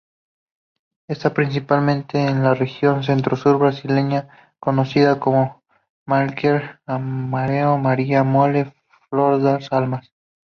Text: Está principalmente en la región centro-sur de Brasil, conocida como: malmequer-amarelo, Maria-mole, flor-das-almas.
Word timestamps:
Está 1.07 1.31
principalmente 1.31 2.25
en 2.25 2.41
la 2.41 2.55
región 2.55 3.03
centro-sur 3.03 3.51
de 3.51 3.57
Brasil, 3.59 4.23
conocida 4.59 5.19
como: 5.19 5.61
malmequer-amarelo, 6.07 7.77
Maria-mole, 7.77 8.73
flor-das-almas. 9.11 10.11